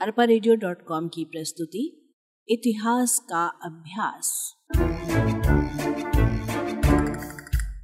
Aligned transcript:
अरपा 0.00 0.24
की 1.08 1.24
प्रस्तुति 1.24 2.14
इतिहास 2.48 3.18
का 3.18 3.46
अभ्यास। 3.46 4.54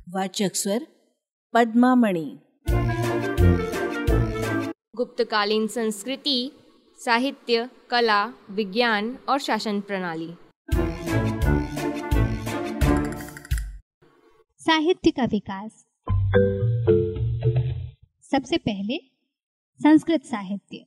वाचक 0.08 0.50
स्वर 0.54 0.86
पद्मामणि। 1.54 2.38
गुप्तकालीन 4.96 5.66
संस्कृति 5.66 6.52
साहित्य 7.04 7.70
कला 7.90 8.32
विज्ञान 8.50 9.18
और 9.28 9.38
शासन 9.38 9.80
प्रणाली। 9.80 10.34
साहित्य 14.58 15.10
का 15.10 15.24
विकास। 15.24 15.86
सबसे 18.32 18.56
पहले 18.56 19.09
संस्कृत 19.82 20.24
साहित्य। 20.24 20.86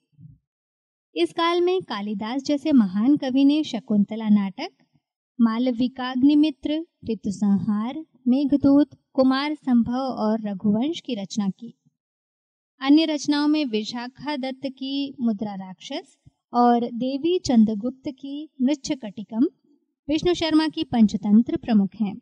इस 1.16 1.34
काल 1.34 1.62
में 1.62 1.82
कालिदास 1.82 2.44
जैसे 2.44 2.72
महान 2.72 3.18
कवि 3.18 3.46
ने 3.46 3.64
शकुंतला 3.64 4.30
नाटक, 4.30 4.70
मालविकाग्निमित्र, 5.42 6.86
ऋतुसंहार, 7.10 8.06
मेघदूत, 8.28 8.90
कुमार 9.14 9.56
संभव 9.56 9.98
और 9.98 10.42
रघुवंश 10.42 11.00
की 11.00 11.16
रचना 11.16 11.50
की। 11.50 11.74
अन्य 12.82 13.06
रचनाओं 13.06 13.48
में 13.48 13.66
विशाखा 13.66 14.38
दत्त 14.38 14.62
की 14.66 15.16
मुद्रा 15.22 15.56
राक्षस 15.56 16.18
और 16.54 16.86
देवी 16.86 17.40
चंद्रगुप्त 17.40 18.10
की 18.10 18.50
मृच्छकटिकम 18.62 19.48
विष्णु 20.10 20.34
शर्मा 20.34 20.68
की 20.68 20.84
पंचतंत्र 20.84 21.58
प्रमुख 21.58 21.90
हैं। 22.02 22.16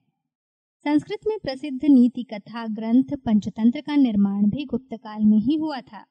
संस्कृत 0.83 1.19
में 1.27 1.37
प्रसिद्ध 1.39 1.85
नीति 1.85 2.23
कथा 2.23 2.67
ग्रंथ 2.67 3.17
पंचतंत्र 3.25 3.81
का 3.81 3.95
निर्माण 3.95 4.43
भी 4.43 4.65
गुप्त 4.65 4.93
काल 4.93 5.25
में 5.25 5.37
ही 5.37 5.55
हुआ 5.55 5.81
था। 5.81 6.05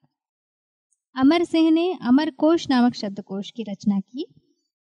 अमर 1.17 1.45
सिंह 1.45 1.71
ने 1.71 1.99
अमर 2.03 2.31
कोश 2.31 2.71
नामक 2.71 2.95
शब्दकोश 2.95 3.51
की 3.51 3.63
रचना 3.63 4.01
की। 4.01 4.27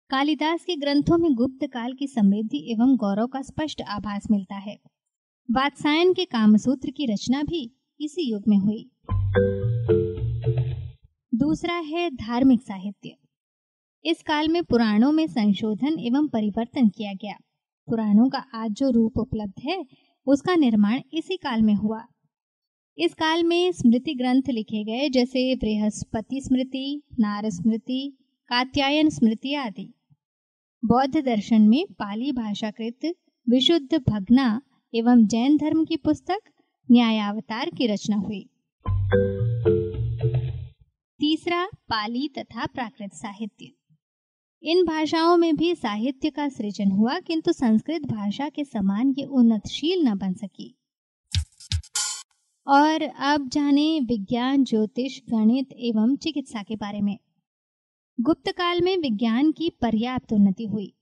कालिदास 0.10 0.64
के 0.64 0.76
ग्रंथों 0.76 1.18
में 1.18 1.34
गुप्त 1.34 1.66
काल 1.66 1.94
की 1.94 2.08
समृद्धि 2.08 2.72
एवं 2.72 2.96
गौरव 2.96 3.28
का 3.28 3.42
स्पष्ट 3.42 3.82
आभास 3.82 4.28
मिलता 4.32 4.56
है। 4.56 4.80
वात्सायन 5.52 6.14
के 6.14 6.26
कामसूत्र 6.26 6.90
की 6.90 7.06
रचना 7.06 7.44
भी 7.44 7.76
इसी 8.02 8.32
युग 8.32 8.44
में 8.48 8.58
हुई। 8.58 8.92
दूसरा 11.36 11.74
है 11.74 12.10
धार्मिक 12.10 12.62
साहित्य। 12.62 13.12
इस 14.06 14.24
काल 14.24 14.48
में 14.48 14.64
पुराणों 14.64 15.12
में 15.12 15.28
संशोधन 15.28 16.00
एवं 16.00 16.28
परिवर्तन 16.28 16.90
किया 16.90 17.14
गया। 17.14 17.36
पुराणों 17.88 18.30
का 18.30 18.46
आज 18.54 18.72
जो 18.72 18.90
रूप 18.90 19.18
उपलब्ध 19.18 19.54
है, 19.64 19.86
उसका 20.28 20.56
निर्माण 20.56 21.00
इसी 21.14 21.38
काल 21.38 21.62
में 21.62 21.74
हुआ। 21.74 22.06
इस 22.98 23.14
काल 23.14 23.44
में 23.44 23.72
स्मृति 23.72 24.14
ग्रंथ 24.14 24.42
लिखे 24.50 24.84
गए, 24.84 25.10
जैसे 25.10 25.56
बृहस्पति 25.56 26.42
स्मृति 26.42 27.02
नार 27.20 27.50
स्मृति, 27.50 28.18
कात्यायन 28.48 29.10
स्मृति 29.10 29.54
आदि। 29.54 29.94
बौद्ध 30.86 31.18
दर्शन 31.18 31.62
में 31.62 31.86
पाली 31.86 32.32
भाषाकृत, 32.32 33.16
विशुद्ध 33.50 34.02
भगना 34.10 34.62
एवं 34.96 35.28
जैन 35.28 35.58
धर्म 35.58 35.86
की 35.86 35.98
पुस्तक, 35.98 36.40
न्यायावतार 36.92 37.70
की 37.70 37.88
रचना 37.88 38.16
हुई। 38.16 38.50
तीसरा, 41.20 41.66
पाली 41.66 42.28
तथा 42.28 42.66
प्राकृत 42.66 43.14
साहित्य। 43.14 43.70
इन 44.64 44.86
भाषाओं 44.86 45.38
में 45.38 45.56
भी 45.56 45.76
साहित्य 45.76 46.30
का 46.30 46.50
सृजन 46.50 46.92
हुआ, 46.92 47.20
किंतु 47.20 47.52
संस्कृत 47.52 48.02
भाषा 48.02 48.50
के 48.50 48.64
समान 48.64 49.16
ये 49.18 49.26
उन्नतशील 49.26 50.08
न 50.08 50.18
बन 50.18 50.34
सकी। 50.34 50.76
और 52.68 53.02
अब 53.02 53.50
जाने 53.50 54.00
विज्ञान, 54.00 54.64
ज्योतिष, 54.64 55.20
गणित 55.30 55.74
एवं 55.74 56.16
चिकित्सा 56.16 56.64
के 56.64 56.76
बारे 56.76 57.02
में। 57.02 57.18
गुप्त 58.22 58.52
काल 58.52 58.82
में 58.82 58.98
विज्ञान 58.98 59.52
की 59.52 59.70
पर्याप्त 59.70 60.34
उन्नति 60.34 60.66
हुई। 60.66 60.94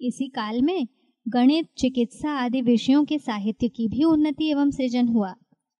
इसी 0.00 0.28
काल 0.28 0.62
में 0.62 0.88
गणित, 1.28 1.68
चिकित्सा 1.78 2.30
आदि 2.30 2.60
विषयों 2.60 3.04
के 3.04 3.18
साहित्य 3.18 3.68
की 3.68 3.88
भी 3.88 4.04
उन्नति 4.04 4.50
एवं 4.50 4.70
सृजन 4.70 5.08
हुआ। 5.08 5.34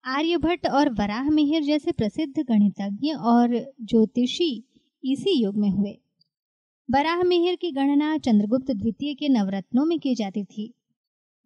आर्यभट्ट 0.05 0.67
और 0.67 0.91
वराह 0.91 1.31
मिहिर 1.31 1.63
जैसे 1.63 1.93
प्रसिद्ध 1.93 2.39
गणितज्ञ 2.39 3.13
और 3.13 3.73
ज्योतिषी 3.83 4.69
इसी 5.05 5.43
युग 5.43 5.57
में 5.57 5.71
हुए। 5.71 5.99
बराह 6.91 7.23
मिहिर 7.23 7.57
की 7.57 7.71
गणना 7.71 8.19
चंद्रगुप्त 8.19 8.71
द्वितीय 8.71 9.15
के 9.15 9.29
नवरत्नों 9.29 9.85
में 9.85 9.99
की 9.99 10.15
जाती 10.15 10.45
थी। 10.45 10.75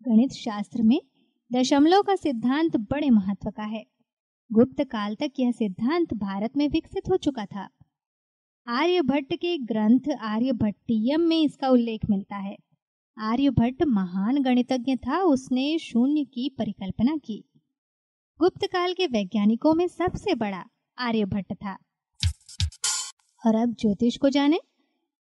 गणित 0.03 0.33
शास्त्र 0.33 0.83
में 0.83 1.01
दशमलव 1.53 2.03
का 2.03 2.17
सिद्धांत 2.17 2.77
बड़े 2.77 3.11
महत्व 3.11 3.51
का 3.51 3.63
है। 3.63 3.87
गुप्त 4.53 4.85
काल 4.85 5.15
तक 5.15 5.31
यह 5.39 5.53
सिद्धांत 5.53 6.15
भारत 6.15 6.57
में 6.57 6.69
विकसित 6.69 7.11
हो 7.11 7.17
चुका 7.17 7.47
था। 7.47 7.69
आर्यभट्ट 8.69 9.35
के 9.35 9.59
ग्रंथ 9.59 10.01
आर्यभट्टियम 10.21 11.21
में 11.21 11.43
इसका 11.43 11.69
उल्लेख 11.69 12.01
मिलता 12.11 12.37
है। 12.37 12.57
आर्यभट्ट 13.19 13.83
महान 13.83 14.43
गणितज्ञ 14.43 14.97
था, 14.97 15.23
उसने 15.23 15.79
शून्य 15.79 16.25
की 16.25 16.49
परिकल्पना 16.59 17.17
की। 17.17 17.45
गुप्त 18.39 18.65
काल 18.65 18.93
के 18.93 19.07
वैज्ञानिकों 19.07 19.75
में 19.75 19.89
सबसे 19.89 20.35
बड़ा 20.35 20.65
आर्यभट्ट 20.99 21.53
था। 21.53 21.79
और 23.47 23.55
अब 23.55 23.75
ज्योतिष 23.75 24.17
को 24.17 24.29
जाने। 24.29 24.61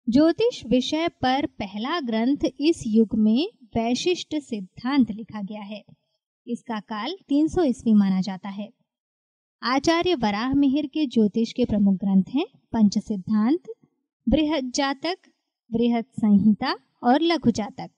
ज्योतिष 0.08 0.66
विषय 0.66 1.08
पर 1.08 1.47
पहला 1.47 2.00
ग्रंथ 2.00 2.38
इस 2.60 2.84
युग 2.86 3.08
में 3.14 3.48
वैशिष्ट 3.64 4.36
सिद्धांत 4.36 5.10
लिखा 5.10 5.42
गया 5.42 5.62
है। 5.62 5.84
इसका 6.46 6.80
काल 6.80 7.16
300 7.28 7.62
ईस्वी 7.62 7.94
माना 7.94 8.20
जाता 8.20 8.48
है। 8.48 8.72
आचार्य 9.62 10.14
वराह 10.14 10.54
मिहिर 10.54 10.86
के 10.86 11.06
ज्योतिष 11.06 11.52
के 11.52 11.64
प्रमुख 11.64 11.94
ग्रंथ 11.94 12.24
हैं 12.34 12.46
पंच 12.72 12.98
सिद्धांत 12.98 13.62
बृहद 14.28 14.72
जातक, 14.74 15.18
बृहद 15.72 16.04
संहिता 16.04 16.76
और 17.02 17.20
लघु 17.22 17.50
जातक। 17.50 17.90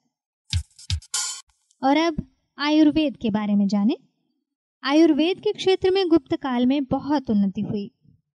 और 1.82 1.96
अब 1.96 2.26
आयुर्वेद 2.58 3.16
के 3.16 3.30
बारे 3.30 3.54
में 3.54 3.68
जाने। 3.68 3.96
आयुर्वेद 4.84 5.40
के 5.40 5.52
क्षेत्र 5.52 5.90
में 5.90 6.08
गुप्त 6.08 6.36
काल 6.36 6.66
में 6.66 6.84
बहुत 6.84 7.30
उन्नति 7.30 7.60
हुई। 7.60 7.90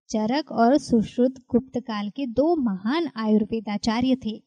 चरक 0.09 0.51
और 0.51 0.77
सुश्रुत 0.77 1.35
गुप्त 1.49 1.79
काल 1.79 2.09
के 2.09 2.27
दो 2.27 2.55
महान 2.55 3.09
आयुर्वेदाचार्य 3.15 4.15
थे। 4.15 4.43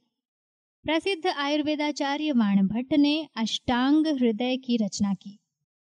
प्रसिद्ध 0.84 1.26
आयुर्वेदाचार्य 1.26 2.32
वाणभट्ट 2.32 2.94
ने 2.94 3.28
अष्टांग 3.36 4.06
हृदय 4.06 4.56
की 4.56 4.76
रचना 4.76 5.14
की। 5.14 5.38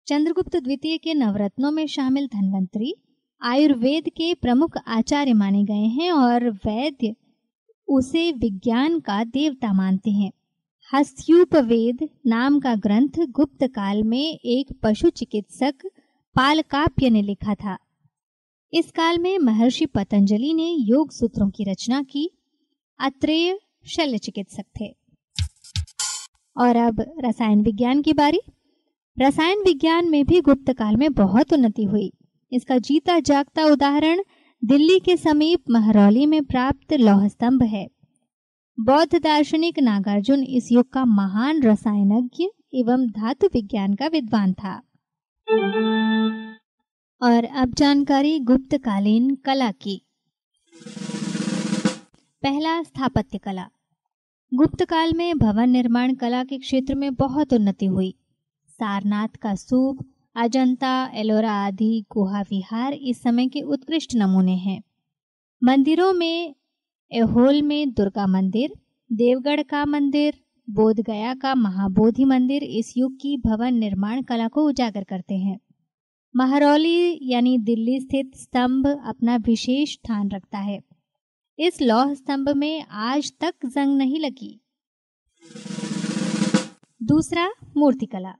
चंद्रगुप्त 0.07 0.55
द्वितीय 0.55 0.97
के 0.97 1.13
नवरत्नों 1.13 1.71
में 1.71 1.87
शामिल 1.87 2.27
धनवंतरी 2.27 2.95
आयुर्वेद 3.41 4.09
के 4.09 4.33
प्रमुख 4.33 4.77
आचार्य 4.87 5.33
माने 5.33 5.63
गए 5.63 5.85
हैं 5.87 6.11
और 6.11 6.49
वैद्य 6.49 7.15
उसे 7.87 8.31
विज्ञान 8.31 8.99
का 8.99 9.23
देवता 9.23 9.73
मानते 9.73 10.11
हैं। 10.11 10.31
हस्त्युपवेद 10.93 12.09
नाम 12.25 12.59
का 12.59 12.75
ग्रंथ 12.75 13.25
गुप्त 13.29 13.63
काल 13.63 14.03
में 14.03 14.39
एक 14.45 14.79
पशु 14.83 15.09
चिकित्सक 15.09 15.73
पालकाप्य 16.35 17.09
ने 17.09 17.21
लिखा 17.21 17.55
था। 17.55 17.77
इस 18.73 18.91
काल 18.91 19.19
में 19.19 19.39
महर्षि 19.39 19.85
पतंजलि 19.85 20.53
ने 20.53 20.71
योग 20.71 21.11
सूत्रों 21.11 21.49
की 21.49 21.63
रचना 21.63 22.03
की। 22.03 22.31
अत्रेय 22.99 23.59
शल्य 23.87 24.17
चिकित्सक 24.17 24.65
थे। 24.81 24.95
और 26.57 26.75
अब 26.75 27.15
रसायन 27.19 27.61
विज्ञान 27.61 28.01
की 28.01 28.13
बारी। 28.13 28.39
रसायन 29.21 29.59
विज्ञान 29.59 30.09
में 30.09 30.25
भी 30.25 30.41
गुप्त 30.41 30.73
काल 30.73 30.95
में 30.95 31.13
बहुत 31.13 31.53
उन्नति 31.53 31.83
हुई। 31.83 32.13
इसका 32.51 32.77
जीता 32.77 33.19
जागता 33.19 33.65
उदाहरण 33.65 34.23
दिल्ली 34.65 34.99
के 34.99 35.17
समीप 35.17 35.63
महरौली 35.69 36.25
में 36.25 36.43
प्राप्त 36.43 36.93
लौह 36.93 37.27
स्तंभ 37.27 37.63
है। 37.63 37.87
बौद्ध 38.79 39.23
दार्शनिक 39.23 39.79
नागार्जुन 39.79 40.43
इस 40.43 40.71
युग 40.71 40.89
का 40.89 41.05
महान 41.05 41.63
रसायनज्ञ 41.63 42.43
एवं 42.73 43.07
धातु 43.07 43.47
विज्ञान 43.47 43.93
का 43.93 44.07
विद्वान 44.07 44.53
था। 44.53 44.83
और 47.21 47.43
अब 47.43 47.73
जानकारी 47.73 48.39
गुप्तकालीन 48.39 49.35
कला 49.35 49.71
की। 49.71 50.05
पहला 52.43 52.83
स्थापत्य 52.83 53.37
कला। 53.37 53.67
गुप्त 54.53 54.85
काल 54.85 55.13
में 55.13 55.37
भवन 55.37 55.69
निर्माण 55.69 56.13
कला 56.13 56.43
के 56.43 56.57
क्षेत्र 56.57 56.95
में 56.95 57.13
बहुत 57.13 57.53
उन्नति 57.53 57.85
हुई। 57.85 58.18
सारनाथ 58.79 59.27
का 59.27 59.55
स्तूप 59.55 59.97
अजंता, 60.35 61.11
एलोरा 61.13 61.51
आदि 61.51 62.05
गुहा 62.11 62.41
विहार 62.41 62.93
इस 62.93 63.21
समय 63.21 63.47
के 63.47 63.61
उत्कृष्ट 63.61 64.15
नमूने 64.15 64.55
हैं। 64.55 64.81
मंदिरों 65.63 66.13
में, 66.13 66.55
एहोल 67.11 67.61
में 67.61 67.91
दुर्गा 67.91 68.27
मंदिर, 68.27 68.73
देवगढ़ 69.11 69.63
का 69.63 69.85
मंदिर 69.85 70.33
बोध 70.69 70.99
गया 70.99 71.33
का 71.33 71.55
महाबोधि 71.55 72.25
मंदिर 72.25 72.63
इस 72.63 72.93
युग 72.97 73.15
की 73.21 73.37
भवन 73.37 73.73
निर्माण 73.73 74.21
कला 74.21 74.47
को 74.47 74.67
उजागर 74.67 75.03
करते 75.03 75.35
हैं। 75.35 75.59
महरौली 76.35 77.19
यानी 77.21 77.57
दिल्ली 77.57 77.99
स्थित 77.99 78.31
स्तंभ 78.35 78.87
अपना 79.05 79.35
विशेष 79.35 79.93
स्थान 79.93 80.29
रखता 80.29 80.57
है। 80.57 80.79
इस 81.59 81.81
लौह 81.81 82.13
स्तंभ 82.13 82.49
में 82.49 82.85
आज 82.91 83.33
तक 83.41 83.53
जंग 83.65 83.97
नहीं 83.97 84.19
लगी। 84.19 84.61
दूसरा, 87.03 87.51
मूर्तिकला। 87.77 88.35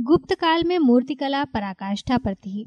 गुप्त 0.00 0.32
काल 0.34 0.64
में 0.64 0.78
मूर्तिकला 0.78 1.44
पराकाष्ठा 1.44 2.18
पर 2.18 2.34
थी 2.34 2.66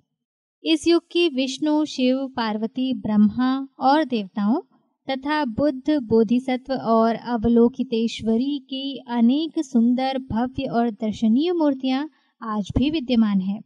इस 0.63 0.87
युग 0.87 1.01
की 1.11 1.29
विष्णु, 1.29 1.85
शिव, 1.85 2.27
पार्वती, 2.27 2.93
ब्रह्मा 2.93 3.67
और 3.79 4.03
देवताओं 4.05 4.61
तथा 5.09 5.45
बुद्ध, 5.45 5.89
बोधिसत्व 5.89 6.73
और 6.73 7.15
अवलोकितेश्वरी 7.15 8.59
की 8.59 9.03
अनेक 9.07 9.59
सुंदर, 9.59 10.17
भव्य 10.17 10.63
और 10.63 10.89
दर्शनीय 10.91 11.51
मूर्तियाँ 11.51 12.09
आज 12.41 12.71
भी 12.77 12.89
विद्यमान 12.89 13.41
है। 13.41 13.59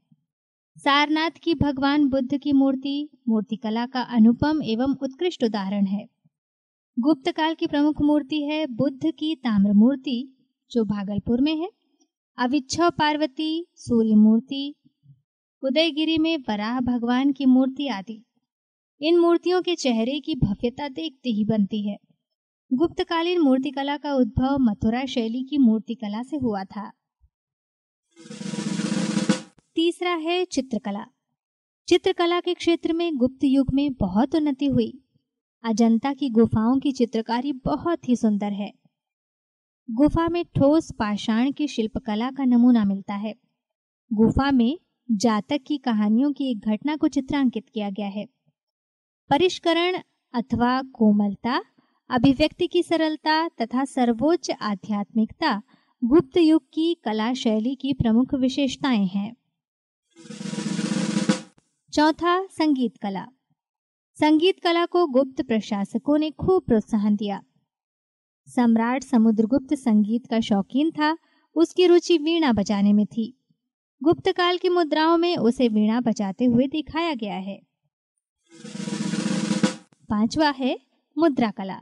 सारनाथ 0.77 1.31
की 1.43 1.53
भगवान 1.53 2.07
बुद्ध 2.09 2.37
की 2.37 2.53
मूर्ति, 2.53 3.09
मूर्तिकला 3.29 3.85
का 3.85 4.01
अनुपम 4.01 4.61
एवं 4.63 4.95
उत्कृष्ट 5.01 5.43
उदाहरण 5.43 5.85
है। 5.85 6.05
गुप्त 6.99 7.31
काल 7.31 7.53
की 7.53 7.67
प्रमुख 7.67 8.01
मूर्ति 8.01 8.41
है 8.41 8.67
बुद्ध 8.67 9.11
की 9.19 9.35
ताम्र 9.35 9.73
मूर्ति 9.73 10.37
जो 10.71 10.85
भागलपुर 10.85 11.41
में 11.41 11.55
है। 11.55 11.82
अविच्छव 12.37 12.89
पार्वती 12.89 13.65
सूर्य 13.75 14.15
मूर्ति 14.15 14.75
उदयगिरी 15.63 16.17
में 16.17 16.37
वराह 16.37 16.79
भगवान 16.79 17.31
की 17.31 17.45
मूर्ति 17.45 17.87
आदि। 17.87 18.23
इन 19.01 19.19
मूर्तियों 19.19 19.61
के 19.61 19.75
चेहरे 19.75 20.19
की 20.19 20.35
भव्यता 20.35 20.87
देखते 20.87 21.29
ही 21.29 21.45
बनती 21.45 21.89
है। 21.89 21.97
गुप्तकालीन 22.73 23.39
मूर्तिकला 23.39 23.97
का 23.97 24.13
उद्भव 24.13 24.57
मथुरा 24.59 25.05
शैली 25.05 25.43
की 25.43 25.57
मूर्तिकला 25.57 26.23
से 26.23 26.37
हुआ 26.37 26.63
था। 26.63 26.91
तीसरा 29.75 30.15
है 30.15 30.45
चित्रकला। 30.45 31.05
चित्रकला 31.87 32.39
के 32.39 32.53
क्षेत्र 32.53 32.93
में 32.93 33.15
गुप्त 33.15 33.43
युग 33.43 33.73
में 33.73 33.93
बहुत 33.93 34.35
उन्नति 34.35 34.65
हुई। 34.65 35.01
अजंता 35.63 36.13
की 36.13 36.29
गुफाओं 36.29 36.79
की 36.79 36.91
चित्रकारी 36.91 37.53
बहुत 37.53 38.09
ही 38.09 38.15
सुंदर 38.15 38.51
है। 38.51 38.82
गुफा 39.91 40.27
में 40.27 40.45
ठोस 40.45 40.91
पाषाण 40.91 41.51
की 41.51 41.67
शिल्पकला 41.67 42.31
का 42.31 42.45
नमूना 42.45 42.85
मिलता 42.85 43.13
है। 43.13 43.35
गुफा 44.13 44.51
में 44.51 44.79
जातक 45.11 45.59
की 45.67 45.77
कहानियों 45.77 46.33
की 46.33 46.51
एक 46.51 46.59
घटना 46.59 46.95
को 46.95 47.07
चित्रांकित 47.07 47.69
किया 47.73 47.89
गया 47.89 48.07
है। 48.07 48.25
परिष्करण 49.29 49.97
अथवा 50.33 50.81
कोमलता, 50.81 51.63
अभिव्यक्ति 52.09 52.67
की 52.67 52.83
सरलता 52.83 53.47
तथा 53.47 53.85
सर्वोच्च 53.85 54.51
आध्यात्मिकता 54.61 55.61
गुप्त 56.03 56.37
युग 56.37 56.61
की 56.73 56.93
कला 57.03 57.33
शैली 57.33 57.75
की 57.75 57.93
प्रमुख 57.93 58.33
विशेषताएँ 58.33 59.05
हैं। 59.05 59.35
चौथा, 61.93 62.47
संगीत 62.47 62.97
कला। 62.97 63.27
संगीत 64.19 64.59
कला 64.59 64.85
को 64.85 65.07
गुप्त 65.07 65.41
प्रशासकों 65.41 66.17
ने 66.17 66.31
खूब 66.31 66.63
प्रोत्साहन 66.63 67.15
दिया। 67.15 67.43
सम्राट 68.47 69.03
समुद्रगुप्त 69.03 69.73
संगीत 69.73 70.27
का 70.27 70.39
शौकीन 70.39 70.91
था, 70.91 71.17
उसकी 71.55 71.87
रुचि 71.87 72.17
वीणा 72.17 72.53
बजाने 72.53 72.93
में 72.93 73.05
थी। 73.05 73.37
गुप्त 74.03 74.31
काल 74.31 74.57
की 74.57 74.69
मुद्राओं 74.69 75.17
में 75.17 75.37
उसे 75.37 75.67
वीणा 75.67 76.01
बजाते 76.01 76.45
हुए 76.45 76.67
दिखाया 76.67 77.13
गया 77.13 77.35
है। 77.35 77.61
पांचवा 80.09 80.49
है, 80.49 80.79
मुद्रा 81.17 81.51
कला। 81.51 81.79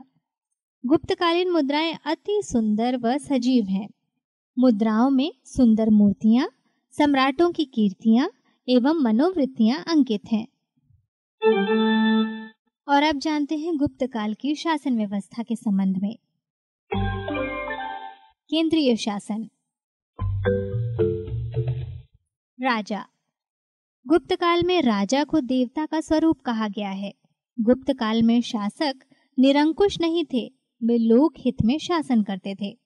गुप्तकालीन 0.86 1.50
मुद्राएँ 1.50 1.98
अति 2.06 2.42
सुंदर 2.44 2.96
व 2.96 3.18
सजीव 3.18 3.64
हैं। 3.64 3.88
मुद्राओं 4.58 5.10
में 5.10 5.32
सुंदर 5.44 5.90
मूर्तियाँ, 5.90 6.48
सम्राटों 6.98 7.52
की 7.52 7.64
कीर्तियाँ 7.64 8.30
एवं 8.68 8.94
मनोवृत्तियाँ 8.94 9.84
अंकित 9.88 10.20
हैं। 10.32 10.46
और 12.88 13.02
अब 13.02 13.18
जानते 13.18 13.56
हैं 13.56 13.76
गुप्त 13.76 14.06
काल 14.06 14.34
की 14.34 14.54
शासन 14.54 14.96
व्यवस्था 14.96 15.42
के 15.42 15.56
संबंध 15.56 15.98
में। 15.98 16.18
केंद्रीय 16.96 18.96
शासन। 18.96 19.48
राजा। 22.60 23.04
गुप्त 24.06 24.32
काल 24.32 24.62
में 24.62 24.82
राजा 24.82 25.24
को 25.24 25.40
देवता 25.40 25.86
का 25.86 26.00
स्वरूप 26.00 26.40
कहा 26.40 26.68
गया 26.68 26.90
है। 26.90 27.14
गुप्त 27.60 27.92
काल 27.92 28.22
में 28.22 28.40
शासक 28.40 28.94
निरंकुश 29.38 30.00
नहीं 30.00 30.24
थे, 30.24 30.52
वे 30.84 30.98
लोक 30.98 31.32
हित 31.38 31.56
में 31.64 31.78
शासन 31.78 32.22
करते 32.22 32.54
थे। 32.54 32.78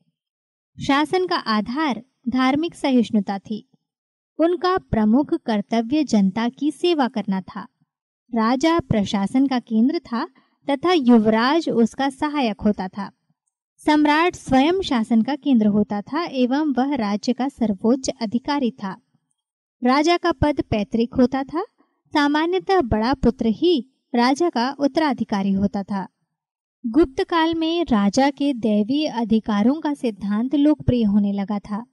शासन 0.87 1.27
का 1.27 1.37
आधार 1.37 2.03
धार्मिक 2.29 2.75
सहिष्णुता 2.75 3.39
थी। 3.39 3.71
उनका 4.39 4.79
प्रमुख 4.79 5.35
कर्तव्य 5.35 6.05
जनता 6.05 6.49
की 6.49 6.71
सेवा 6.71 7.09
करना 7.09 7.41
था। 7.41 7.69
राजा 8.35 8.79
प्रशासन 8.79 9.47
का 9.47 9.59
केंद्र 9.59 9.99
था 9.99 10.29
तथा 10.71 10.93
युवराज 10.93 11.69
उसका 11.69 12.11
सहायक 12.11 12.61
होता 12.61 12.89
था। 12.89 13.13
सम्राट 13.85 14.35
स्वयं 14.35 14.81
शासन 14.81 15.23
का 15.23 15.35
केंद्र 15.35 15.67
होता 15.67 16.01
था 16.03 16.25
एवं 16.25 16.73
वह 16.73 16.95
राज्य 16.95 17.33
का 17.33 17.49
सर्वोच्च 17.49 18.11
अधिकारी 18.21 18.71
था। 18.71 18.97
राजा 19.85 20.17
का 20.17 20.33
पद 20.33 20.61
पैतृक 20.71 21.15
होता 21.15 21.43
था। 21.43 21.63
सामान्यतः 22.13 22.81
बड़ा 22.81 23.15
पुत्र 23.15 23.47
ही 23.47 23.91
राजा 24.15 24.49
का 24.49 24.77
उत्तराधिकारी 24.79 25.53
होता 25.53 25.83
था। 25.83 26.07
गुप्त 26.87 27.23
काल 27.25 27.55
में 27.55 27.85
राजा 27.85 28.31
के 28.31 28.53
दैवी 28.55 29.05
अधिकारों 29.07 29.81
का 29.81 29.95
सिद्धांत 29.95 30.55
लोकप्रिय 30.55 31.05
होने 31.05 31.33
लगा 31.33 31.59
था। 31.59 31.85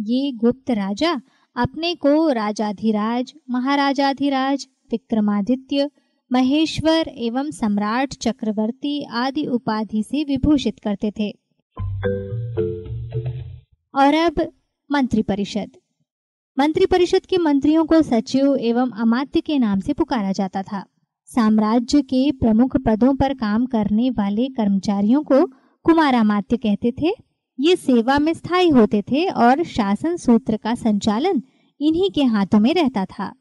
ये 0.00 0.32
गुप्त 0.32 0.70
राजा 0.70 1.20
अपने 1.56 1.94
को 1.94 2.28
राजाधिराज, 2.28 3.34
महाराजाधिराज, 3.50 4.66
विक्रमादित्य 4.90 5.90
महेश्वर 6.32 7.08
एवं 7.08 7.50
सम्राट 7.50 8.14
चक्रवर्ती 8.14 9.04
आदि 9.04 9.46
उपाधि 9.46 10.02
से 10.02 10.24
विभूषित 10.24 10.78
करते 10.78 11.10
थे। 11.10 11.30
और 13.94 14.14
अब 14.14 14.52
मंत्री 14.90 15.22
परिषद 15.22 15.70
मंत्री 16.58 16.86
परिषद 16.86 17.26
के 17.26 17.38
मंत्रियों 17.38 17.84
को 17.84 18.02
सचिव 18.02 18.56
एवं 18.56 18.90
अमात्य 18.90 19.40
के 19.40 19.58
नाम 19.58 19.80
से 19.80 19.92
पुकारा 19.92 20.32
जाता 20.32 20.62
था। 20.62 20.84
साम्राज्य 21.26 22.02
के 22.02 22.32
प्रमुख 22.32 22.76
पदों 22.76 23.14
पर 23.14 23.34
काम 23.34 23.66
करने 23.66 24.10
वाले 24.10 24.48
कर्मचारियों 24.48 25.22
को 25.22 25.46
कुमारामात्य 25.84 26.56
कहते 26.56 26.92
थे। 26.92 27.10
ये 27.60 27.76
सेवा 27.76 28.18
में 28.18 28.34
स्थायी 28.34 28.68
होते 28.68 29.02
थे 29.02 29.28
और 29.28 29.64
शासन 29.64 30.16
सूत्र 30.16 30.56
का 30.56 30.74
संचालन 30.74 31.42
इन्हीं 31.80 32.10
के 32.10 32.24
हाथों 32.24 32.60
में 32.60 32.74
रहता 32.74 33.04
था। 33.04 33.32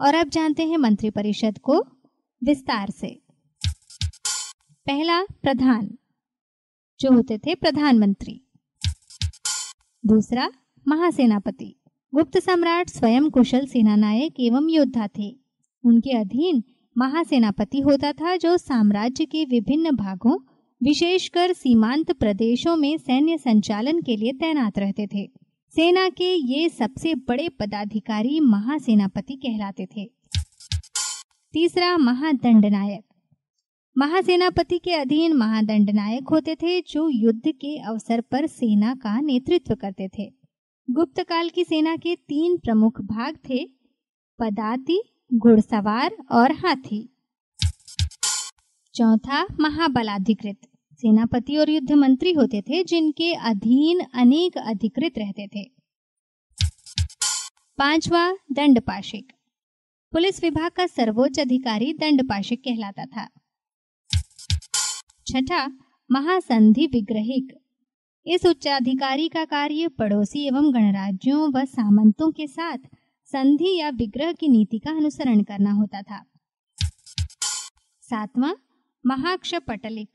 और 0.00 0.14
अब 0.14 0.28
जानते 0.28 0.66
हैं 0.66 0.76
मंत्रिपरिषद 0.76 1.58
को 1.58 1.80
विस्तार 2.44 2.90
से। 2.90 3.22
पहला 4.86 5.22
प्रधान, 5.22 5.98
जो 7.00 7.12
होते 7.12 7.38
थे 7.38 7.54
प्रधानमंत्री। 7.54 8.44
दूसरा, 10.06 10.50
महासेनापति। 10.88 11.76
गुप्त 12.14 12.38
सम्राट 12.38 12.88
स्वयं 12.88 13.30
कुशल 13.30 13.66
सेना 13.66 13.96
नायक 13.96 14.34
एवं 14.40 14.68
योद्धा 14.70 15.08
थे। 15.18 15.36
उनके 15.84 16.10
अधीन 16.10 16.64
महासेनापति 16.98 17.80
होता 17.80 18.12
था, 18.12 18.36
जो 18.36 18.56
साम्राज्य 18.56 19.26
के 19.26 19.44
विभिन्न 19.44 19.96
भागों, 19.96 20.38
विशेषकर 20.82 21.52
सीमांत 21.52 22.12
प्रदेशों 22.12 22.76
में 22.76 22.98
सैन्य 22.98 23.38
संचालन 23.38 24.02
के 24.02 24.16
लिए 24.16 24.32
तैनात 24.32 24.78
रहते 24.78 25.06
थे। 25.06 25.39
सेना 25.76 26.08
के 26.08 26.34
ये 26.34 26.68
सबसे 26.68 27.14
बड़े 27.14 27.48
पदाधिकारी 27.48 28.40
महासेनापति 28.40 29.34
कहलाते 29.34 29.86
थे। 29.86 30.10
तीसरा 31.52 31.98
महादंड 31.98 32.66
नायक 32.66 33.04
महासेनापति 33.98 34.78
के 34.78 34.92
अधीन 34.92 35.32
महादंड 35.32 35.90
नायक 35.90 36.28
होते 36.28 36.54
थे, 36.54 36.80
जो 36.80 37.08
युद्ध 37.08 37.42
के 37.46 37.78
अवसर 37.78 38.20
पर 38.20 38.46
सेना 38.46 38.94
का 38.94 39.20
नेतृत्व 39.20 39.74
करते 39.74 40.08
थे। 40.08 40.32
गुप्त 40.90 41.20
काल 41.22 41.48
की 41.48 41.64
सेना 41.64 41.96
के 41.96 42.16
तीन 42.16 42.56
प्रमुख 42.56 43.00
भाग 43.00 43.36
थे, 43.36 43.64
पदाति, 44.38 45.02
घुड़सवार 45.34 46.16
और 46.32 46.52
हाथी। 46.52 47.16
चौथा 48.94 49.46
महाबलाधिकृत। 49.60 50.69
सेनापति 51.00 51.56
और 51.56 51.70
युद्ध 51.70 51.92
मंत्री 51.92 52.32
होते 52.32 52.62
थे, 52.62 52.84
जिनके 52.84 53.34
अधीन 53.34 54.00
अनेक 54.14 54.58
अधिकृत 54.58 55.12
रहते 55.18 55.48
थे। 55.48 55.64
पांचवा, 57.78 58.32
दंडपाशिक। 58.52 59.32
पुलिस 60.12 60.42
विभाग 60.42 60.70
का 60.70 60.86
सर्वोच्च 60.86 61.40
अधिकारी 61.40 61.92
दंडपाशिक 61.92 62.60
कहलाता 62.60 63.06
था। 63.06 63.28
छठा, 65.26 65.78
महासंधि 66.10 66.86
विग्रहिक। 66.86 67.56
इस 68.26 68.46
उच्चाधिकारी 68.46 69.28
का 69.28 69.44
कार्य 69.44 69.88
पड़ोसी 69.88 70.46
एवं 70.46 70.74
गणराज्यों 70.74 71.52
व 71.52 71.64
सामंतों 71.64 72.32
के 72.32 72.46
साथ 72.46 72.78
संधि 73.26 73.78
या 73.78 73.88
विग्रह 73.88 74.32
की 74.32 74.48
नीति 74.48 74.78
का 74.78 74.90
अनुसरण 74.90 75.42
करना 75.42 75.72
होता 75.72 76.02
था। 76.02 76.24
सातवां, 78.02 78.54
महाक्षपटलिक। 79.06 80.10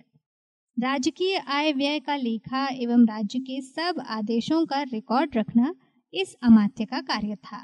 राजकीय 0.80 1.38
आय 1.38 1.74
व्यय 1.74 2.00
का 2.00 2.16
लेखा 2.16 2.68
एवं 2.68 3.06
राज्य 3.06 3.40
के 3.40 3.62
सब 3.62 4.04
आदेशों 4.08 4.66
का 4.66 4.82
रिकॉर्ड 4.82 5.38
रखना 5.38 5.76
इस 6.14 6.36
अमात्य 6.44 6.86
का 6.86 7.02
कार्य 7.02 7.36
था। 7.36 7.58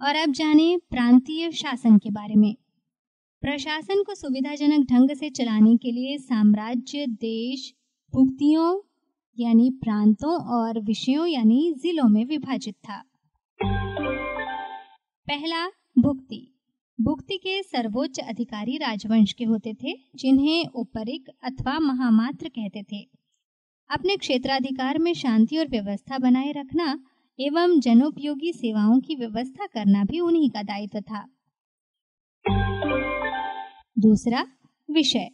और 0.00 0.16
अब 0.16 0.32
जाने 0.32 0.78
प्रांतीय 0.90 1.52
शासन 1.52 1.98
के 1.98 2.10
बारे 2.10 2.34
में। 2.34 2.56
प्रशासन 3.40 4.02
को 4.02 4.14
सुविधाजनक 4.14 4.86
ढंग 4.86 5.10
से 5.10 5.30
चलाने 5.30 5.76
के 5.76 5.92
लिए 5.92 6.18
साम्राज्य, 6.18 7.06
देश, 7.06 7.74
भुक्तियों, 8.14 8.80
यानी 9.38 9.70
प्रांतों 9.70 10.42
और 10.44 10.80
विषयों, 10.80 11.26
यानी 11.26 11.74
जिलों 11.82 12.08
में 12.08 12.24
विभाजित 12.24 12.74
था। 12.74 13.04
पहला, 15.26 15.68
भुक्ति। 15.98 16.53
भुक्ति 17.04 17.36
के 17.36 17.62
सर्वोच्च 17.62 18.18
अधिकारी 18.18 18.76
राजवंश 18.76 19.32
के 19.32 19.44
होते 19.44 19.72
थे, 19.74 19.92
जिन्हें 20.16 20.66
उपरिक 20.66 21.28
अथवा 21.42 21.78
महामात्र 21.78 22.48
कहते 22.48 22.82
थे। 22.82 23.00
अपने 23.90 24.16
क्षेत्राधिकार 24.16 24.98
में 24.98 25.12
शांति 25.14 25.58
और 25.58 25.68
व्यवस्था 25.68 26.18
बनाए 26.18 26.52
रखना 26.52 26.98
एवं 27.38 27.80
जनोपयोगी 27.80 28.52
सेवाओं 28.52 29.00
की 29.00 29.14
व्यवस्था 29.14 29.66
करना 29.66 30.04
भी 30.04 30.20
उन्हीं 30.20 30.50
का 30.50 30.62
दायित्व 30.62 31.00
था। 31.00 31.24
दूसरा, 33.98 34.46
विषय। 34.90 35.28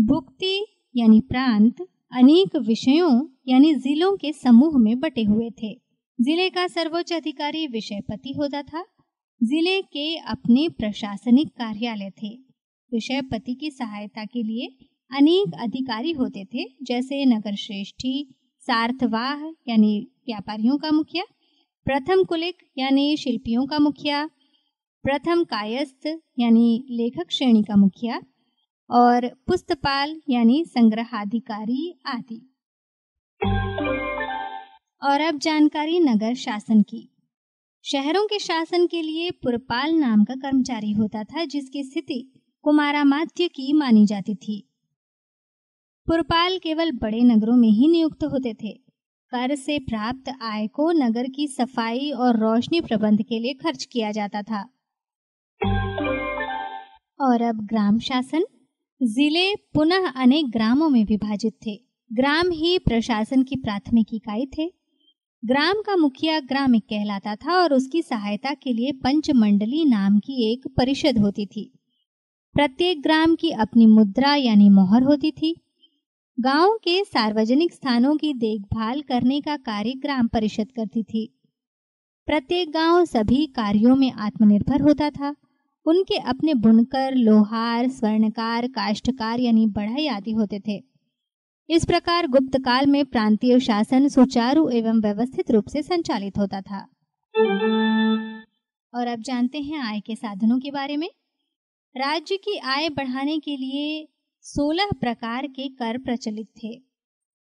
भुक्ति 0.00 0.66
यानी 0.96 1.20
प्रांत 1.20 1.82
अनेक 2.12 2.56
विषयों 2.56 3.28
यानी 3.48 3.74
जिलों 3.74 4.16
के 4.16 4.32
समूह 4.32 4.78
में 4.78 5.00
बटे 5.00 5.24
हुए 5.24 5.50
थे। 5.62 5.74
ज़िले 6.20 6.48
का 6.50 6.66
सर्वोच्च 6.66 7.12
अधिकारी 7.12 7.66
विषयपति 7.66 8.32
होता 8.32 8.62
था 8.62 8.84
ज़िले 9.42 9.82
के 9.82 10.16
अपने 10.16 10.68
प्रशासनिक 10.68 11.48
कार्यालय 11.48 12.10
थे। 12.10 12.28
विषयपति 12.92 13.54
की 13.54 13.70
सहायता 13.70 14.24
के 14.24 14.42
लिए 14.42 14.86
अनेक 15.16 15.52
अधिकारी 15.60 16.12
होते 16.12 16.44
थे, 16.44 16.64
जैसे 16.82 17.24
नगर 17.24 17.54
श्रेष्ठी, 17.54 18.34
सार्थवाह, 18.60 19.48
यानी 19.68 20.08
व्यापारियों 20.26 20.78
का 20.78 20.90
मुखिया, 20.90 21.24
प्रथम 21.84 22.24
कुलिक, 22.24 22.56
यानी 22.78 23.16
शिल्पियों 23.16 23.66
का 23.66 23.78
मुखिया, 23.78 24.26
प्रथम 25.02 25.44
कायस्थ, 25.44 26.06
यानी 26.38 26.84
लेखक 26.90 27.30
श्रेणी 27.30 27.62
का 27.62 27.76
मुखिया, 27.76 28.22
और 28.90 29.28
पुस्तपाल, 29.28 30.20
यानी 30.30 30.64
संग्रहाधिकारी 30.64 32.00
आदि। 32.06 32.54
और 35.02 35.20
अब 35.20 35.38
जानकारी 35.38 36.00
नगर 36.00 36.34
शासन 36.34 36.82
की। 36.82 37.09
शहरों 37.84 38.26
के 38.26 38.38
शासन 38.38 38.86
के 38.86 39.02
लिए 39.02 39.30
पुरपाल 39.30 39.94
नाम 39.94 40.24
का 40.24 40.34
कर्मचारी 40.34 40.92
होता 40.92 41.24
था, 41.24 41.44
जिसकी 41.44 41.84
स्थिति 41.84 42.32
कुमारामात्य 42.62 43.48
की 43.48 43.72
मानी 43.72 44.06
जाती 44.06 44.34
थी। 44.34 44.68
पुरपाल 46.06 46.58
केवल 46.58 46.92
बड़े 46.92 47.20
नगरों 47.20 47.56
में 47.56 47.68
ही 47.68 47.88
नियुक्त 47.88 48.24
होते 48.24 48.54
थे। 48.54 48.72
कर 49.30 49.54
से 49.54 49.78
प्राप्त 49.78 50.38
आय 50.42 50.66
को 50.66 50.92
नगर 50.92 51.26
की 51.28 51.48
सफ़ाई 51.48 52.10
और 52.10 52.38
रोशनी 52.38 52.80
प्रबंध 52.80 53.22
के 53.22 53.38
लिए 53.38 53.54
खर्च 53.54 53.84
किया 53.84 54.10
जाता 54.10 54.42
था। 54.42 54.62
और 57.20 57.42
अब 57.42 57.66
ग्राम 57.66 57.98
शासन। 57.98 58.44
ज़िले 59.02 59.54
पुनः 59.54 60.10
अनेक 60.10 60.50
ग्रामों 60.50 60.88
में 60.88 61.04
विभाजित 61.04 61.54
थे। 61.66 61.80
ग्राम 62.12 62.50
ही 62.50 62.78
प्रशासन 62.78 63.42
की 63.42 63.56
प्राथमिक 63.56 64.06
इकाई 64.14 64.46
थे। 64.46 64.79
ग्राम 65.44 65.74
का 65.74 65.96
मुखिया 65.96 66.40
ग्रामिक 66.40 66.82
कहलाता 66.82 67.34
था 67.36 67.54
और 67.54 67.74
उसकी 67.74 68.02
सहायता 68.02 68.54
के 68.54 68.72
लिए 68.72 68.92
पंचमंडली 68.92 69.84
नाम 69.84 70.18
की 70.18 70.52
एक 70.52 70.66
परिषद 70.76 71.18
होती 71.18 71.46
थी। 71.46 71.72
प्रत्येक 72.54 73.02
ग्राम 73.02 73.34
की 73.34 73.50
अपनी 73.50 73.86
मुद्रा 73.86 74.34
यानी 74.34 74.68
मोहर 74.68 75.02
होती 75.02 75.30
थी। 75.30 75.56
गाँव 76.40 76.72
के 76.72 77.04
सार्वजनिक 77.04 77.72
स्थानों 77.72 78.16
की 78.16 78.34
देखभाल 78.34 79.02
करने 79.02 79.40
का 79.40 79.56
कार्य 79.56 79.92
ग्राम 79.92 80.26
परिषद 80.26 80.68
करती 80.76 81.02
थी। 81.02 81.38
प्रत्येक 82.26 82.70
गाँव 82.70 83.04
सभी 83.04 83.46
कार्यों 83.46 83.96
में 83.96 84.12
आत्मनिर्भर 84.12 84.80
होता 84.80 85.10
था। 85.10 85.34
उनके 85.86 86.16
अपने 86.16 86.54
बुनकर, 86.54 87.14
लोहार, 87.14 87.88
स्वर्णकार, 87.88 88.66
काष्ठकार 88.66 89.40
यानी 89.40 89.66
बढ़ई 89.66 90.06
आदि 90.06 90.32
होते 90.32 90.60
थे। 90.60 90.89
इस 91.72 91.84
प्रकार 91.84 92.26
गुप्त 92.26 92.58
काल 92.58 92.86
में 92.86 93.04
प्रांतीय 93.04 93.60
शासन 93.60 94.08
सुचारू 94.08 94.68
एवं 94.68 95.00
व्यवस्थित 95.00 95.50
रूप 95.50 95.64
से 95.68 95.82
संचालित 95.82 96.38
होता 96.38 96.60
था। 96.60 96.88
और 98.94 99.06
अब 99.06 99.20
जानते 99.20 99.60
हैं 99.60 99.78
आय 99.78 100.00
के 100.00 100.16
साधनों 100.16 100.58
के 100.58 100.70
बारे 100.70 100.96
में। 100.96 101.10
राज्य 101.96 102.36
की 102.36 102.58
आय 102.58 102.88
बढ़ाने 102.88 103.38
के 103.38 103.56
लिए 103.56 104.08
सोलह 104.40 104.90
प्रकार 105.00 105.46
के 105.46 105.68
कर 105.68 105.98
प्रचलित 105.98 106.46
थे। 106.64 106.82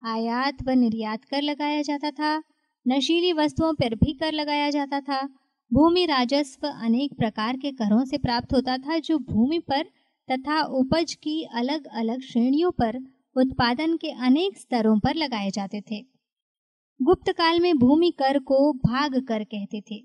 आयात 0.04 0.62
व 0.62 0.70
निर्यात 0.70 1.24
कर 1.24 1.42
लगाया 1.42 1.82
जाता 1.82 2.10
था, 2.10 2.42
नशीली 2.88 3.32
वस्तुओं 3.32 3.74
पर 3.74 3.94
भी 3.94 4.12
कर 4.12 4.32
लगाया 4.32 4.70
जाता 4.70 5.00
था, 5.00 5.28
भूमि 5.72 6.06
राजस्व 6.06 6.66
अनेक 6.66 7.12
प्रकार 7.16 7.56
के 7.56 7.70
करों 7.70 8.04
से 8.04 8.18
प्राप्त 8.18 8.54
होता 8.54 8.78
था, 8.78 8.98
जो 8.98 9.18
भूमि 9.18 9.58
पर 9.58 9.82
तथा 10.30 10.62
उपज 10.62 11.14
की 11.14 11.42
अलग 11.44 11.86
अलग 11.86 12.20
श्रेणियों 12.20 12.70
पर 12.70 13.13
उत्पादन 13.36 13.96
के 13.96 14.10
अनेक 14.10 14.58
स्तरों 14.58 14.98
पर 14.98 15.14
लगाए 15.14 15.50
जाते 15.50 15.80
थे। 15.80 16.06
गुप्त 17.02 17.32
काल 17.32 17.60
में 17.60 17.78
भूमि 17.78 18.10
कर 18.10 18.38
को 18.38 18.72
भाग 18.72 19.26
कर 19.26 19.44
कहते 19.44 19.80
थे। 19.80 20.00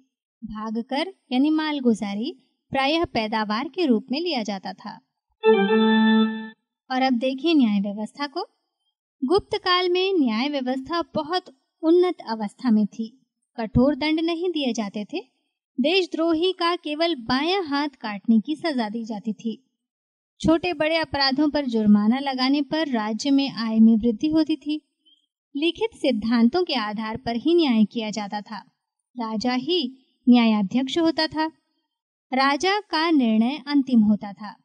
भाग 0.46 0.84
कर 0.90 1.14
यानी 1.32 1.50
माल 1.50 1.80
गुजारी 1.80 2.44
प्रायः 2.70 3.06
पैदावार 3.06 3.68
के 3.68 3.86
रूप 3.86 4.08
में 4.12 4.22
लिया 4.22 4.44
जाता 4.44 4.74
था। 4.74 5.00
और 6.92 7.02
अब 7.02 7.14
देखिए 7.14 7.54
न्याय 7.54 7.80
व्यवस्था 7.80 8.28
को। 8.28 8.48
गुप्त 9.26 9.58
काल 9.58 9.90
में 9.90 10.14
न्याय 10.14 10.50
व्यवस्था 10.50 11.02
बहुत 11.02 11.44
उन्नत 11.82 12.16
अवस्था 12.30 12.72
में 12.72 12.86
थी। 12.86 13.22
कठोर 13.58 13.96
दंड 13.96 14.20
नहीं 14.20 14.50
दिए 14.50 14.74
जाते 14.74 15.06
थे। 15.06 15.20
देशद्रोही 15.80 16.52
का 16.52 16.76
केवल 16.76 17.16
बायां 17.16 17.68
हाथ 17.68 17.88
काटने 17.88 18.40
की 18.40 18.56
सजा 18.56 18.90
दी 18.90 19.06
जाती 19.06 19.34
थी। 19.34 19.69
छोटे 20.42 20.74
बड़े 20.74 20.98
अपराधों 20.98 21.50
पर 21.50 21.66
जुर्माना 21.66 22.20
लगाने 22.20 22.62
पर 22.62 22.88
राज्य 22.88 23.32
में 23.32 23.52
आय 23.52 23.80
में 23.80 23.98
वृद्धि 23.98 24.28
होती 24.28 24.56
थी। 24.56 24.82
लिखित 25.56 25.98
सिद्धांतों 25.98 26.64
के 26.64 26.74
आधार 26.74 27.18
पर 27.18 27.36
ही 27.36 27.54
न्याय 27.54 27.84
किया 27.86 28.10
जाता 28.10 28.42
था। 28.42 28.58
राजा 29.20 29.54
ही 29.54 29.98
न्यायाध्यक्ष 30.30 30.98
होता 30.98 31.28
था। 31.28 31.46
राजा 32.34 32.80
का 32.80 33.12
निर्णय 33.12 33.64
अंतिम 33.68 34.00
होता 34.00 34.34
था। 34.34 34.56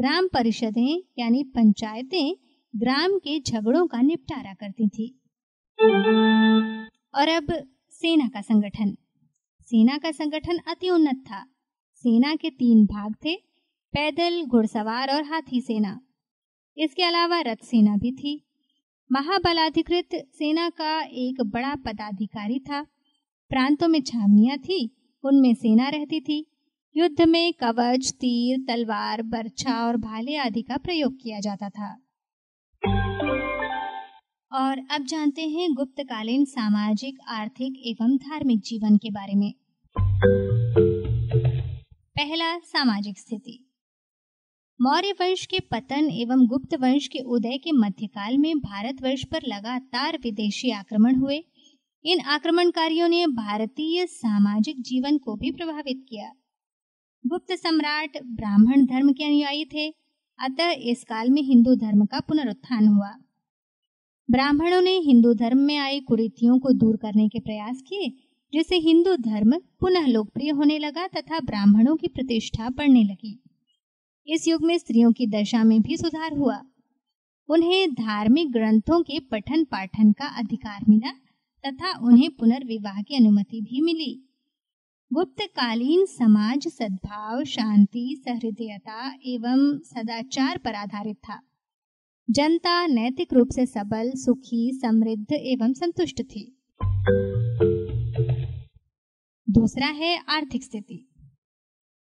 ग्राम 0.00 0.28
परिषदें 0.28 1.02
यानी 1.18 1.42
पंचायतें 1.42 2.36
ग्राम 2.76 3.18
के 3.18 3.40
झगड़ों 3.40 3.86
का 3.86 4.00
निपटारा 4.00 4.54
करती 4.54 4.88
थी। 4.88 5.20
और 7.14 7.28
अब 7.28 7.68
सेना 7.90 8.28
का 8.28 8.40
संगठन। 8.40 8.96
सेना 9.62 9.98
का 9.98 10.10
संगठन 10.10 10.58
अति 10.58 10.90
उन्नत 10.90 11.24
था। 11.26 11.40
सेना 11.94 12.34
के 12.34 12.50
तीन 12.50 12.86
भाग 12.86 13.14
थे। 13.24 13.47
पैदल, 13.92 14.44
घुड़सवार 14.44 15.14
और 15.14 15.22
हाथी 15.22 15.60
सेना। 15.60 16.00
इसके 16.78 17.02
अलावा 17.02 17.40
रथ 17.40 17.56
सेना 17.56 17.96
भी 17.96 18.12
थी। 18.12 18.44
महाबलाधिकृत 19.12 20.08
सेना 20.14 20.70
का 20.70 21.02
एक 21.02 21.42
बड़ा 21.42 21.74
पदाधिकारी 21.74 22.58
था। 22.58 22.82
प्रांतों 23.48 23.88
में 23.88 24.02
छावनियाँ 24.02 24.58
थी, 24.58 24.96
उनमें 25.24 25.54
सेना 25.54 25.88
रहती 25.88 26.20
थी। 26.20 26.46
युद्ध 26.96 27.20
में 27.20 27.52
कवच, 27.52 28.12
तीर, 28.12 28.64
तलवार, 28.68 29.22
बर्छा 29.22 29.86
और 29.86 29.96
भाले 29.96 30.36
आदि 30.36 30.62
का 30.62 30.76
प्रयोग 30.76 31.16
किया 31.22 31.40
जाता 31.40 31.68
था। 31.68 32.02
और 34.52 34.78
अब 34.90 35.04
जानते 35.04 35.42
हैं 35.42 35.74
गुप्तकालीन 35.74 36.44
सामाजिक, 36.44 37.18
आर्थिक 37.28 37.82
एवं 37.86 38.16
धार्मिक 38.16 38.60
जीवन 38.60 38.96
के 38.96 39.10
बारे 39.10 39.34
में। 39.34 39.54
पहला 41.92 42.58
सामाजिक 42.58 43.18
स्थिति। 43.18 43.64
मौर्य 44.80 45.12
वंश 45.12 45.46
के 45.46 45.58
पतन 45.60 46.10
एवं 46.10 46.46
गुप्त 46.46 46.74
वंश 46.74 47.06
के 47.06 47.18
उदय 47.18 47.58
के 47.58 47.72
मध्यकाल 47.72 48.38
में 48.38 48.58
भारतवर्ष 48.58 49.24
पर 49.24 49.40
लगातार 49.48 50.18
विदेशी 50.24 50.70
आक्रमण 50.70 51.14
हुए। 51.14 51.44
इन 52.04 52.20
आक्रमणकारियों 52.20 53.08
ने 53.08 53.26
भारतीय 53.26 54.06
सामाजिक 54.06 54.80
जीवन 54.80 55.18
को 55.18 55.36
भी 55.36 55.50
प्रभावित 55.50 56.06
किया। 56.08 56.32
गुप्त 57.26 57.52
सम्राट 57.52 58.10
ब्राह्मण 58.24 58.86
धर्म 58.86 59.12
के 59.12 59.24
अनुयायी 59.24 59.64
थे, 59.64 59.88
अतः 60.38 60.70
इस 60.70 61.04
काल 61.04 61.30
में 61.30 61.42
हिंदू 61.42 61.74
धर्म 61.74 62.04
का 62.04 62.20
पुनरुत्थान 62.20 62.88
हुआ। 62.88 63.10
ब्राह्मणों 64.30 64.80
ने 64.80 64.98
हिंदू 64.98 65.34
धर्म 65.34 65.58
में 65.58 65.76
आई 65.76 66.00
कुरीतियों 66.00 66.58
को 66.58 66.72
दूर 66.72 66.96
करने 66.96 67.28
के 67.28 67.40
प्रयास 67.40 67.82
किए, 67.88 68.08
जिससे 68.52 68.76
हिंदू 68.76 69.16
धर्म 69.16 69.58
पुनः 69.80 70.06
लोकप्रिय 70.06 70.50
होने 70.50 70.78
लगा 70.78 71.06
तथा 71.06 71.40
ब्राह्मणों 71.40 71.96
की 71.96 72.08
प्रतिष्ठा 72.08 72.68
बढ़ने 72.68 73.04
लगी। 73.04 73.42
इस 74.28 74.48
युग 74.48 74.64
में 74.64 74.78
स्त्रियों 74.78 75.12
की 75.12 75.26
दशा 75.26 75.64
में 75.64 75.82
भी 75.82 75.96
सुधार 75.96 76.36
हुआ। 76.36 76.62
उन्हें 77.48 77.94
धार्मिक 77.94 78.52
ग्रंथों 78.52 79.02
के 79.02 79.20
पठन 79.20 79.64
पाठन 79.64 80.12
का 80.12 80.24
अधिकार 80.24 80.80
मिला 80.88 81.10
तथा 81.66 81.98
उन्हें 81.98 82.30
पुनर्विवाह 82.30 83.02
की 83.02 83.16
अनुमति 83.16 83.60
भी 83.60 83.80
मिली। 83.80 84.28
गुप्तकालीन 85.12 86.06
समाज 86.06 86.68
सद्भाव, 86.68 87.44
शांति, 87.44 88.22
सहृदयता 88.24 89.14
एवं 89.26 89.78
सदाचार 89.78 90.58
पर 90.58 90.74
आधारित 90.74 91.16
था। 91.16 91.42
जनता 92.30 92.86
नैतिक 92.86 93.32
रूप 93.32 93.48
से 93.48 93.66
सबल, 93.66 94.12
सुखी, 94.14 94.72
समृद्ध 94.72 95.32
एवं 95.32 95.72
संतुष्ट 95.72 96.22
थी। 96.22 96.58
दूसरा 99.50 99.86
है 99.86 100.24
आर्थिक 100.28 100.62
स्थिति। 100.64 101.07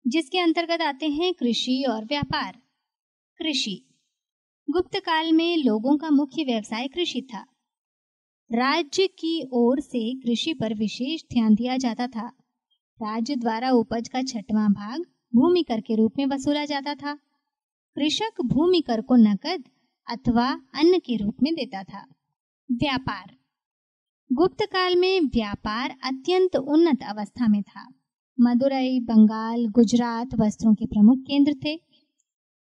जिसके 0.06 0.38
अंतर्गत 0.38 0.80
आते 0.80 1.09
हैं 1.09 1.35
कृषि 1.35 1.85
और 1.90 2.04
व्यापार। 2.04 2.52
कृषि। 3.38 3.88
गुप्त 4.71 4.97
काल 4.97 5.32
में 5.32 5.56
लोगों 5.56 5.97
का 5.97 6.11
मुख्य 6.11 6.44
व्यवसाय 6.44 6.88
कृषि 6.88 7.23
था। 7.35 7.47
राज्य 8.52 9.06
की 9.06 9.49
ओर 9.52 9.80
से 9.80 10.21
कृषि 10.21 10.54
पर 10.54 10.75
विशेष 10.75 11.23
ध्यान 11.23 11.54
दिया 11.54 11.76
जाता 11.76 12.06
था। 12.06 12.26
राज्य 13.02 13.37
द्वारा 13.37 13.71
उपज 13.71 14.09
का 14.09 14.23
छठवां 14.23 14.73
भाग 14.73 15.00
भूमि 15.35 15.62
कर 15.62 15.80
के 15.80 15.97
रूप 15.97 16.12
में 16.18 16.26
वसूला 16.26 16.64
जाता 16.64 16.94
था। 16.94 17.14
कृषक 17.94 18.40
भूमि 18.40 18.80
कर 18.80 19.00
को 19.00 19.16
नकद 19.16 19.64
अथवा 20.11 20.50
अन्न 20.75 20.99
के 20.99 21.16
रूप 21.16 21.37
में 21.42 21.54
देता 21.54 21.82
था। 21.82 22.06
व्यापार। 22.73 23.37
गुप्त 24.32 24.62
काल 24.62 24.97
में 24.97 25.21
व्यापार 25.21 25.99
अत्यंत 26.04 26.56
उन्नत 26.56 26.99
अवस्था 27.02 27.49
में 27.49 27.62
था। 27.62 27.92
मदुरई 28.41 29.01
बंगाल, 29.01 29.67
गुजरात 29.67 30.29
वस्त्रों 30.39 30.75
के 30.75 30.87
प्रमुख 30.87 31.19
केंद्र 31.19 31.55
थे। 31.65 31.81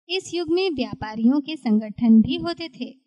इस 0.10 0.32
युग 0.34 0.52
में 0.52 0.70
व्यापारियों 0.72 1.42
के 1.42 1.56
संगठन 1.56 2.22
भी 2.22 2.36
होते 2.36 2.70
थे, 2.80 2.98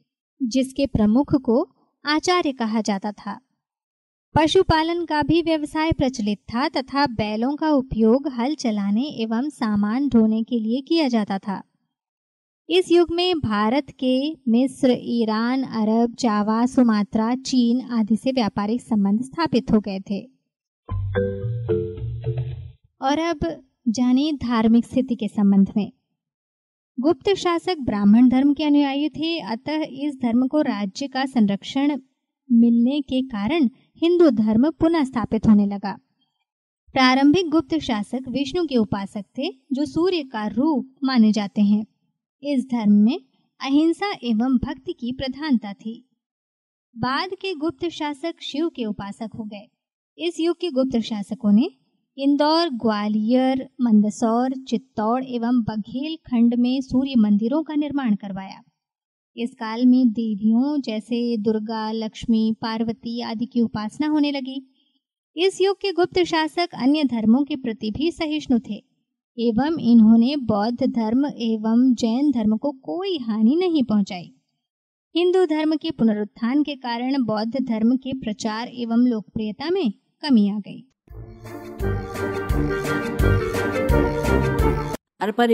जिसके 0.42 0.86
प्रमुख 0.86 1.34
को 1.34 1.68
आचार्य 2.04 2.52
कहा 2.52 2.80
जाता 2.80 3.12
था। 3.12 3.40
पशुपालन 4.34 5.04
का 5.04 5.22
भी 5.22 5.42
व्यवसाय 5.42 5.92
प्रचलित 5.92 6.38
था 6.38 6.68
तथा 6.68 7.06
बैलों 7.06 7.56
का 7.56 7.70
उपयोग 7.70 8.28
हल 8.28 8.54
चलाने 8.54 9.02
एवं 9.02 9.48
सामान 9.48 10.08
ढोने 10.08 10.42
के 10.42 10.58
लिए 10.58 10.80
किया 10.80 11.08
जाता 11.08 11.38
था। 11.38 11.62
इस 12.68 12.92
युग 12.92 13.12
में 13.12 13.38
भारत 13.38 13.86
के 13.90 14.32
मिस्र, 14.48 14.96
ईरान, 15.00 15.62
अरब, 15.62 16.14
जावा, 16.18 16.66
सुमात्रा, 16.66 17.34
चीन 17.34 17.80
आदि 17.80 18.16
से 18.16 18.32
व्यापारिक 18.32 18.80
संबंध 18.82 19.22
स्थापित 19.22 19.72
हो 19.72 19.80
गए 19.80 20.00
थे। 20.00 20.36
और 23.02 23.18
अब 23.18 23.64
जाने 23.88 24.32
धार्मिक 24.32 24.84
स्थिति 24.84 25.16
के 25.16 25.28
संबंध 25.28 25.72
में। 25.76 25.92
गुप्त 27.00 27.34
शासक 27.34 27.76
ब्राह्मण 27.80 28.28
धर्म 28.28 28.54
के 28.54 28.64
अनुयायी 28.64 29.08
थे, 29.08 29.40
अतः 29.40 29.84
इस 29.90 30.18
धर्म 30.22 30.46
को 30.46 30.60
राज्य 30.60 31.08
का 31.08 31.24
संरक्षण 31.24 32.00
मिलने 32.52 33.00
के 33.00 33.22
कारण 33.22 33.68
हिंदू 33.96 34.30
धर्म 34.30 34.70
पुनः 34.70 35.04
स्थापित 35.04 35.46
होने 35.46 35.66
लगा। 35.66 35.98
प्रारंभिक 36.92 37.48
गुप्त 37.48 37.78
शासक 37.78 38.28
विष्णु 38.28 38.66
के 38.66 38.76
उपासक 38.76 39.24
थे, 39.38 39.48
जो 39.72 39.84
सूर्य 39.84 40.22
का 40.22 40.46
रूप 40.46 40.94
माने 41.04 41.32
जाते 41.32 41.62
हैं। 41.62 41.86
इस 42.42 42.64
धर्म 42.64 42.92
में 42.92 43.20
अहिंसा 43.60 44.12
एवं 44.24 44.56
भक्ति 44.56 44.92
की 44.92 45.12
प्रधानता 45.12 45.72
थी। 45.72 46.08
बाद 46.98 47.30
के 47.40 47.54
गुप्त 47.54 47.88
शासक 47.88 48.34
शिव 48.42 48.68
के 48.68 48.84
उपासक 48.84 49.30
हो 49.38 49.44
गए। 49.44 49.70
इस 50.18 50.40
युग 50.40 50.60
के 50.60 50.70
गुप्त 50.70 50.98
शासकों 50.98 51.52
ने 51.52 51.70
इंदौर, 52.18 52.68
ग्वालियर, 52.72 53.68
मंदसौर, 53.80 54.52
चित्तौड़ 54.68 55.24
एवं 55.24 55.60
बघेल 55.62 56.16
खंड 56.26 56.54
में 56.54 56.80
सूर्य 56.80 57.14
मंदिरों 57.18 57.62
का 57.62 57.74
निर्माण 57.74 58.14
करवाया। 58.14 58.62
इस 59.36 59.54
काल 59.54 59.84
में 59.86 60.08
देवियों 60.08 60.80
जैसे 60.80 61.36
दुर्गा, 61.36 61.90
लक्ष्मी, 61.92 62.56
पार्वती 62.62 63.20
आदि 63.22 63.46
की 63.46 63.60
उपासना 63.60 64.08
होने 64.08 64.30
लगी। 64.30 64.62
इस 65.36 65.60
युग 65.60 65.76
के 65.76 65.92
गुप्त 65.92 66.22
शासक 66.22 66.74
अन्य 66.74 67.04
धर्मों 67.04 67.44
के 67.44 67.56
प्रति 67.56 67.90
भी 67.90 68.10
सहिष्णु 68.10 68.58
थे, 68.60 68.82
एवं 69.38 69.78
इन्होंने 69.82 70.34
बौद्ध 70.36 70.86
धर्म 70.86 71.26
एवं 71.26 71.94
जैन 71.94 72.30
धर्म 72.30 72.56
को 72.56 72.72
कोई 72.82 73.18
हानि 73.18 73.56
नहीं 73.56 73.82
पहुंचाई। 73.82 74.32
हिंदू 75.14 75.44
धर्म 75.46 75.76
के 75.76 75.90
पुनरुत्थान 75.90 76.62
के 76.62 76.76
कारण 76.76 77.22
बौद्ध 77.24 77.64
धर्म 77.64 77.96
के 77.96 78.18
प्रचार 78.18 78.68
एवं 78.68 79.06
लोकप्रियता 79.06 79.70
में 79.70 79.90
कमी 80.22 80.48
आ 80.50 80.58
गई। 80.58 80.84
अरपा 85.20 85.44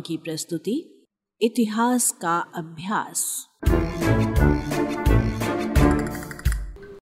की 0.00 0.16
प्रस्तुति 0.16 1.06
इतिहास 1.40 2.10
का 2.10 2.38
अभ्यास। 2.38 3.46